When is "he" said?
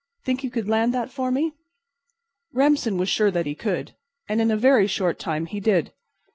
3.45-3.53, 5.45-5.59